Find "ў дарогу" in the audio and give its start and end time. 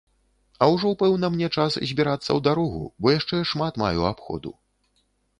2.25-2.81